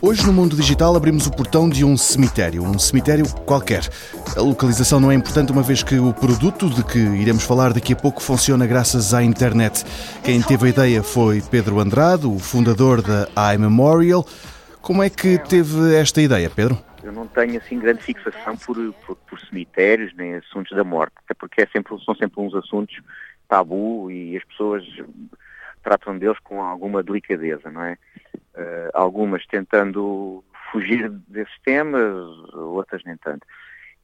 [0.00, 3.88] Hoje, no mundo digital, abrimos o portão de um cemitério, um cemitério qualquer.
[4.36, 7.92] A localização não é importante, uma vez que o produto de que iremos falar daqui
[7.92, 9.84] a pouco funciona graças à internet.
[10.24, 14.26] Quem teve a ideia foi Pedro Andrade, o fundador da iMemorial.
[14.80, 16.76] Como é que teve esta ideia, Pedro?
[17.04, 18.76] Eu não tenho assim grande fixação por,
[19.06, 22.96] por, por cemitérios nem assuntos da morte, até porque é sempre, são sempre uns assuntos
[23.48, 24.84] tabu e as pessoas
[25.82, 27.98] tratam deles com alguma delicadeza, não é?
[28.54, 32.04] Uh, algumas tentando fugir desses temas,
[32.54, 33.46] outras nem tanto.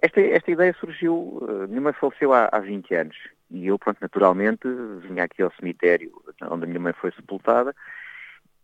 [0.00, 3.16] Esta, esta ideia surgiu, uh, minha mãe faleceu há, há 20 anos
[3.50, 4.66] e eu, pronto, naturalmente,
[5.02, 6.12] vinha aqui ao cemitério
[6.50, 7.74] onde a minha mãe foi sepultada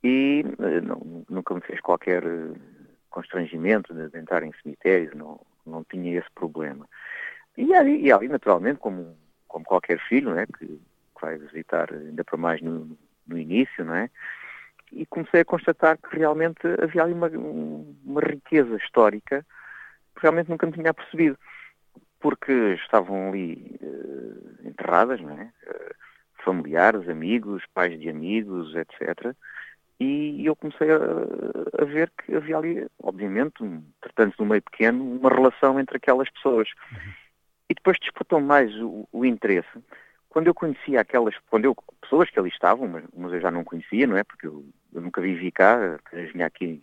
[0.03, 2.23] e uh, não, nunca me fez qualquer
[3.11, 6.89] constrangimento de, de, entrar em cemitérios, não, não tinha esse problema.
[7.57, 9.17] E ali, e ali naturalmente, como,
[9.47, 10.81] como qualquer filho, né, que
[11.21, 12.99] vai visitar ainda para mais no,
[13.33, 14.11] no início, não é?
[14.93, 19.45] e comecei a constatar que realmente havia ali uma, uma riqueza histórica
[20.15, 21.39] que realmente nunca me tinha percebido.
[22.21, 25.51] Porque estavam ali uh, enterradas, não é?
[25.67, 25.95] Uh,
[26.45, 29.35] familiares, amigos, pais de amigos, etc.
[29.99, 30.97] E eu comecei a,
[31.83, 33.65] a, ver que havia ali, obviamente,
[34.01, 36.69] tratando-se de um meio pequeno, uma relação entre aquelas pessoas.
[36.93, 37.13] Uhum.
[37.71, 39.79] E depois despertou mais o, o interesse
[40.33, 43.63] quando eu conhecia aquelas, quando eu, pessoas que ali estavam, mas, mas eu já não
[43.63, 44.25] conhecia, não é?
[44.25, 45.99] Porque eu, eu nunca vivi cá,
[46.33, 46.83] vinha aqui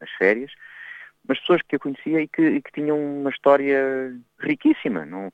[0.00, 0.52] nas férias,
[1.26, 5.32] mas pessoas que eu conhecia e que, e que tinham uma história riquíssima, não,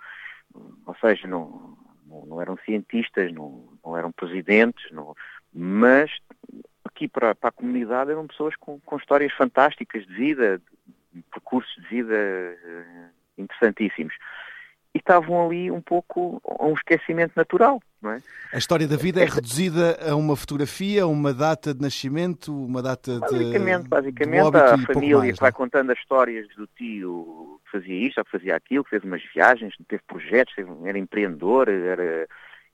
[0.86, 5.14] ou seja, não, não, não eram cientistas, não, não eram presidentes, não,
[5.52, 6.10] mas
[6.82, 10.62] aqui para, para a comunidade eram pessoas com, com histórias fantásticas de vida,
[11.30, 14.14] percursos de vida uh, interessantíssimos
[14.94, 17.80] e estavam ali um pouco a um esquecimento natural.
[18.02, 18.18] É?
[18.54, 23.12] A história da vida é reduzida a uma fotografia, uma data de nascimento, uma data
[23.12, 23.20] de.
[23.20, 28.24] Basicamente, basicamente a família mais, que vai contando as histórias do tio que fazia isto,
[28.24, 32.26] que fazia aquilo, que fez umas viagens, teve projetos, era empreendedor, era,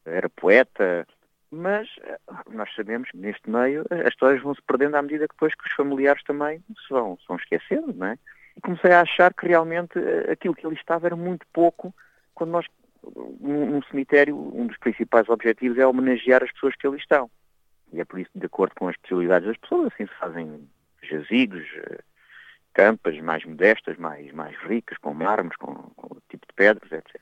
[0.05, 1.07] era poeta.
[1.51, 2.19] Mas eh,
[2.51, 5.69] nós sabemos que neste meio as histórias vão se perdendo à medida que depois que
[5.69, 8.19] os familiares também se vão, se vão esquecendo, não é?
[8.57, 11.93] E comecei a achar que realmente eh, aquilo que ali estava era muito pouco
[12.37, 12.67] quando nós,
[13.41, 17.29] num cemitério, um dos principais objetivos é homenagear as pessoas que ali estão.
[17.93, 20.69] E é por isso, de acordo com as especialidades das pessoas, assim se fazem
[21.03, 22.01] jazigos, eh,
[22.75, 27.21] campas mais modestas, mais, mais ricas, com mármores, com, com tipo de pedras, etc.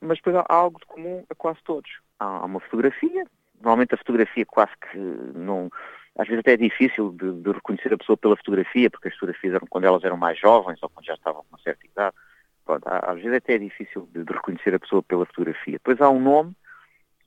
[0.00, 1.90] Mas depois há algo de comum a quase todos.
[2.18, 3.24] Há uma fotografia,
[3.60, 5.70] normalmente a fotografia quase que não...
[6.16, 9.54] Às vezes até é difícil de, de reconhecer a pessoa pela fotografia, porque as fotografias
[9.54, 12.14] eram quando elas eram mais jovens ou quando já estavam com uma certa idade.
[12.64, 15.74] Pronto, às vezes até é difícil de, de, reconhecer a pessoa pela fotografia.
[15.74, 16.56] Depois há um nome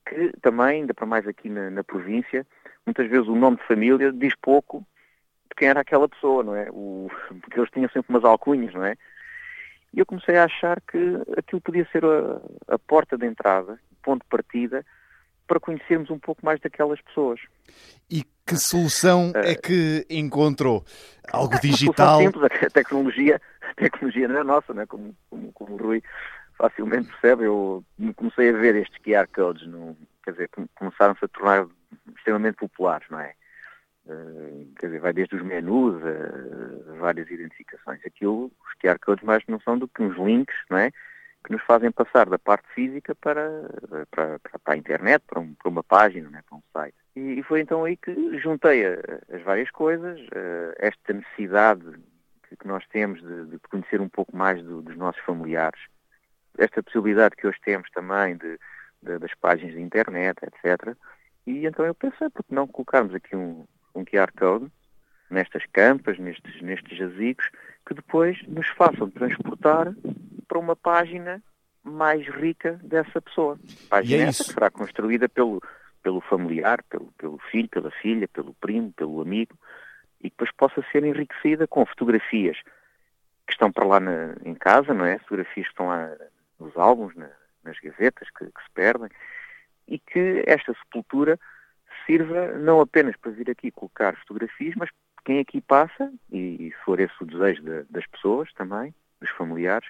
[0.06, 2.46] que também, ainda para mais aqui na, na, província,
[2.84, 4.80] muitas vezes o nome de família diz pouco
[5.48, 6.68] de quem era aquela pessoa, não é?
[6.70, 7.08] O,
[7.40, 8.96] porque eles tinham sempre umas alcunhas, não é?
[9.92, 10.98] E eu comecei a achar que
[11.36, 14.84] aquilo podia ser a, a porta de entrada, ponto de partida,
[15.46, 17.40] para conhecermos um pouco mais daquelas pessoas.
[18.10, 20.84] E que solução é que encontrou?
[21.32, 22.20] Algo digital?
[22.20, 23.40] Simples, a tecnologia,
[23.72, 24.86] a tecnologia não é nossa, não é?
[24.86, 26.02] Como, como, como o Rui
[26.56, 27.84] facilmente percebe, eu
[28.16, 31.66] comecei a ver estes QR codes, no, quer dizer, começaram-se a tornar
[32.16, 33.32] extremamente populares, não é?
[34.06, 38.00] Uh, quer dizer, vai desde os menus a, a várias identificações.
[38.04, 40.90] Aquilo, os QR codes mais não são do que uns links, não é?
[41.44, 43.70] que nos fazem passar da parte física para,
[44.10, 46.96] para, para a internet, para, um, para uma página, né, para um site.
[47.14, 48.98] E, foi então aí que juntei a,
[49.32, 50.20] as várias coisas,
[50.78, 51.84] esta necessidade
[52.58, 55.80] que, nós temos de, de, conhecer um pouco mais do, dos nossos familiares,
[56.56, 58.58] esta possibilidade que hoje temos também de,
[59.02, 60.96] de, das páginas de internet, etc.
[61.46, 64.70] E então eu pensei, porque não colocarmos aqui um, um QR Code
[65.30, 67.48] nestas campas, nestes, nestes jazigos,
[67.86, 69.94] que depois nos façam transportar
[70.46, 71.42] para uma página
[71.82, 73.58] mais rica dessa pessoa.
[73.88, 75.62] Página é essa que será construída pelo,
[76.02, 79.54] pelo familiar, pelo, pelo filho, pela filha, pelo primo, pelo amigo,
[80.20, 82.56] e depois possa ser enriquecida com fotografias
[83.46, 85.18] que estão para lá na, em casa, não é?
[85.20, 86.10] Fotografias que estão lá
[86.58, 87.30] nos álbuns, na,
[87.64, 89.08] nas gavetas que, que, se perdem,
[89.86, 91.38] e que esta sepultura
[92.04, 94.90] sirva não apenas para vir aqui colocar fotografias, mas
[95.24, 99.30] quem aqui passa, e, e se for esse o desejo de, das pessoas também, dos
[99.30, 99.88] familiares,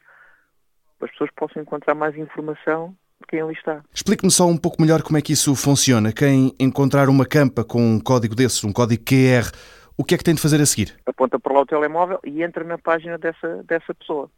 [1.00, 3.82] as pessoas possam encontrar mais informação de quem ali está.
[3.92, 6.12] Explique-me só um pouco melhor como é que isso funciona.
[6.12, 9.50] Quem encontrar uma campa com um código desses, um código QR,
[9.98, 10.96] o que é que tem de fazer a seguir?
[11.04, 14.30] Aponta para lá o telemóvel e entra na página dessa, dessa pessoa.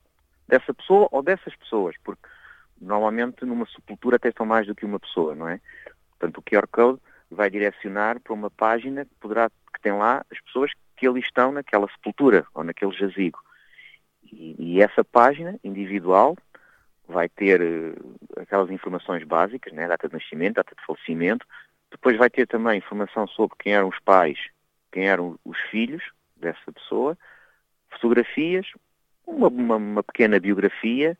[0.48, 2.26] Dessa pessoa ou dessas pessoas, porque
[2.80, 5.60] normalmente numa sepultura até estão mais do que uma pessoa, não é?
[6.18, 6.98] Portanto, o QR Code
[7.30, 11.52] vai direcionar para uma página que, poderá, que tem lá as pessoas que ali estão
[11.52, 13.38] naquela sepultura ou naquele jazigo.
[14.32, 16.36] E, e essa página individual
[17.06, 19.86] vai ter uh, aquelas informações básicas, né?
[19.86, 21.46] data de nascimento, data de falecimento,
[21.90, 24.38] depois vai ter também informação sobre quem eram os pais,
[24.92, 26.02] quem eram os filhos
[26.36, 27.16] dessa pessoa,
[27.90, 28.66] fotografias,
[29.26, 31.16] uma, uma, uma pequena biografia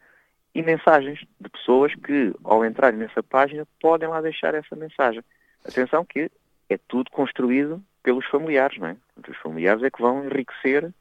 [0.55, 5.22] e mensagens de pessoas que, ao entrarem nessa página, podem lá deixar essa mensagem.
[5.64, 6.31] Atenção que
[6.69, 8.96] é tudo construído pelos familiares, não é?
[9.28, 10.93] Os familiares é que vão enriquecer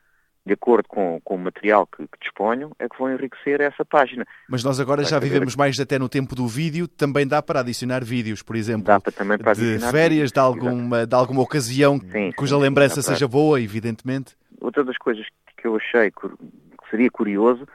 [0.46, 4.26] de acordo com, com o material que, que, disponham, é que vão enriquecer essa página.
[4.50, 8.04] Mas nós agora já vivemos mais até no tempo do vídeo, também dá para adicionar
[8.04, 12.32] vídeos, por exemplo, dá para, também para de férias, de alguma, de alguma ocasião sim,
[12.32, 14.36] cuja sim, lembrança seja boa, evidentemente.
[14.60, 15.26] Outra das coisas
[15.58, 16.28] que eu achei que
[16.90, 17.68] seria curioso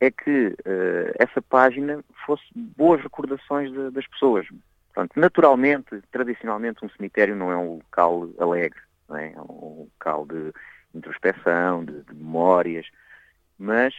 [0.00, 4.46] é que uh, essa página fosse boas recordações de, das pessoas.
[4.92, 8.80] Portanto, naturalmente, tradicionalmente, um cemitério não é um local alegre,
[9.14, 9.32] é?
[9.32, 10.52] é um local de
[10.94, 12.86] introspeção, de, de memórias,
[13.58, 13.94] mas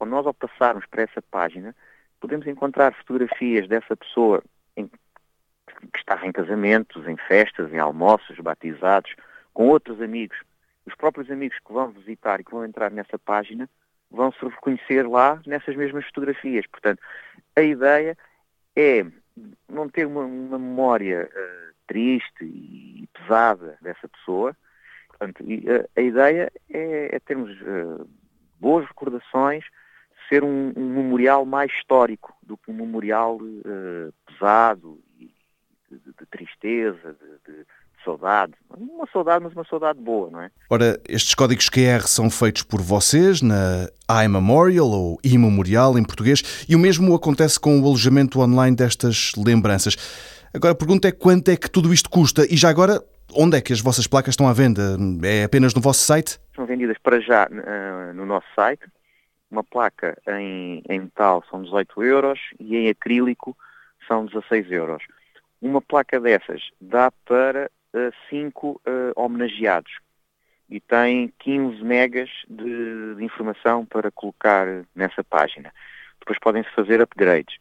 [0.00, 1.74] nós ao passarmos para essa página,
[2.20, 4.42] podemos encontrar fotografias dessa pessoa
[4.76, 9.14] em, que estava em casamentos, em festas, em almoços, batizados,
[9.52, 10.38] com outros amigos.
[10.86, 13.68] Os próprios amigos que vão visitar e que vão entrar nessa página
[14.10, 16.66] vão se reconhecer lá nessas mesmas fotografias.
[16.66, 17.00] Portanto,
[17.54, 18.16] a ideia
[18.74, 19.04] é
[19.68, 24.56] não ter uma, uma memória uh, triste e pesada dessa pessoa,
[25.18, 28.08] Portanto, a, a ideia é, é termos uh,
[28.60, 29.64] boas recordações,
[30.28, 35.28] ser um, um, memorial mais histórico do que um memorial uh, pesado, de,
[35.90, 37.16] de, de tristeza,
[37.46, 37.66] de, de,
[38.04, 38.52] saudade.
[38.70, 40.50] Uma saudade, mas uma saudade boa, não é?
[40.70, 43.88] Ora, estes códigos QR são feitos por vocês na
[44.24, 49.96] iMemorial ou iMemorial em português e o mesmo acontece com o alojamento online destas lembranças.
[50.54, 53.02] Agora a pergunta é quanto é que tudo isto custa e já agora
[53.34, 54.96] Onde é que as vossas placas estão à venda?
[55.22, 56.40] É apenas no vosso site?
[56.56, 58.84] São vendidas para já uh, no nosso site.
[59.50, 63.56] Uma placa em, em metal são 18 euros e em acrílico
[64.06, 65.02] são 16 euros.
[65.60, 67.70] Uma placa dessas dá para
[68.30, 69.92] 5 uh, uh, homenageados
[70.70, 75.72] e tem 15 megas de, de, informação para colocar nessa página.
[76.18, 77.56] Depois podem-se fazer upgrades.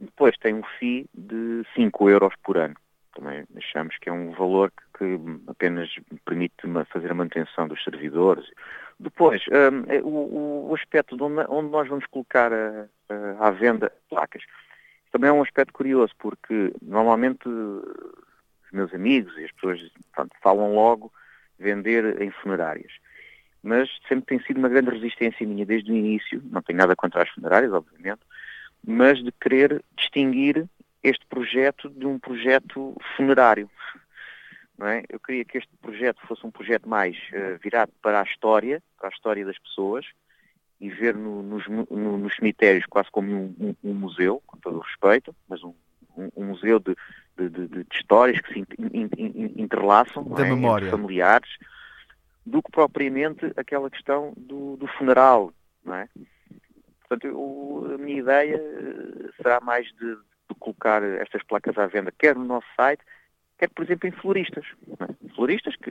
[0.00, 2.76] Depois tem um FII de 5 euros por ano.
[3.14, 5.18] Também achamos que é um valor que
[5.48, 5.90] apenas
[6.24, 6.54] permite
[6.92, 8.48] fazer a manutenção dos servidores.
[9.00, 13.50] Depois, um, é, o, o, aspecto de onde, onde, nós vamos colocar a, a, à
[13.50, 14.42] venda placas
[15.10, 19.80] também é um aspecto curioso, porque normalmente os meus amigos e as pessoas
[20.14, 21.12] pronto, falam logo
[21.58, 22.92] vender em funerárias.
[23.62, 27.22] Mas sempre tem sido uma grande resistência minha desde o início, não tenho nada contra
[27.22, 28.20] as funerárias, obviamente,
[28.86, 30.68] mas de querer distinguir
[31.02, 33.70] este projeto de um projeto funerário.
[34.80, 35.02] É?
[35.08, 39.08] Eu queria que este projeto fosse um projeto mais uh, virado para a história, para
[39.08, 40.06] a história das pessoas,
[40.80, 44.76] e ver no, nos, no, nos, cemitérios quase como um, um, um, museu, com todo
[44.76, 45.74] o respeito, mas um,
[46.36, 46.96] um museu de,
[47.36, 50.50] de, de, de, histórias que se in, in, interlaçam da é?
[50.50, 50.90] memória.
[50.90, 51.50] familiares,
[52.46, 55.52] do que propriamente aquela questão do, do funeral.
[55.84, 56.08] Não é?
[57.08, 62.12] Portanto, eu, a minha ideia eh, será mais de, de colocar estas placas à venda,
[62.12, 63.02] quer no nosso site,
[63.56, 64.66] quer, por exemplo, em floristas.
[65.00, 65.28] É?
[65.34, 65.90] Floristas, que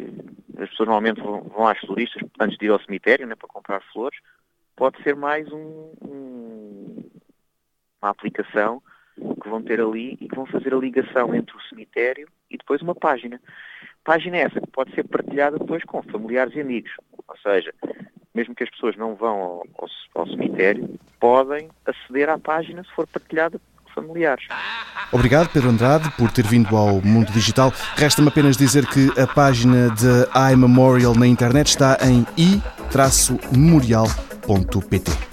[0.59, 3.81] as pessoas normalmente vão, vão, às floristas antes de ir ao cemitério né, para comprar
[3.91, 4.19] flores,
[4.75, 7.09] pode ser mais um, um,
[8.00, 8.81] uma aplicação
[9.41, 12.81] que vão ter ali e que vão fazer a ligação entre o cemitério e depois
[12.83, 13.41] uma página.
[14.03, 16.91] Página essa que pode ser partilhada depois com familiares e amigos.
[17.27, 17.74] Ou seja,
[18.38, 20.88] mesmo que as pessoas não vão ao, ao, ao cemitério,
[21.20, 23.60] podem aceder à página se for partilhada
[23.96, 24.46] familiares.
[25.12, 27.74] Obrigado, Pedro Andrade, por ter vindo ao mundo digital.
[27.96, 35.26] Resta-me apenas dizer que a página de iMemorial na internet está em i-memorial.pt.